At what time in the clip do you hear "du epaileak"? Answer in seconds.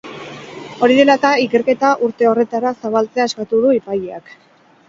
3.67-4.35